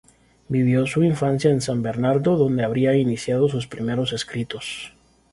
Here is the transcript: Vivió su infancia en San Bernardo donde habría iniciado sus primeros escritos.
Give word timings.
Vivió 0.47 0.87
su 0.87 1.03
infancia 1.03 1.51
en 1.51 1.61
San 1.61 1.83
Bernardo 1.83 2.35
donde 2.35 2.63
habría 2.63 2.95
iniciado 2.95 3.47
sus 3.47 3.67
primeros 3.67 4.13
escritos. 4.13 4.95